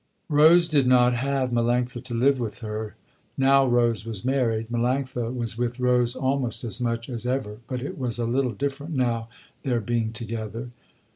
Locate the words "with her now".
2.39-3.67